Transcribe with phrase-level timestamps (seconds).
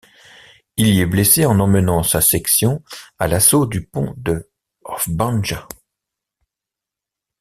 [0.77, 2.83] Il y est blessé en emmenant sa section
[3.19, 4.49] à l’assaut du pont de
[4.83, 5.67] Vrbanja.